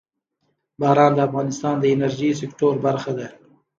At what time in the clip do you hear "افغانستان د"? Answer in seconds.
1.27-1.85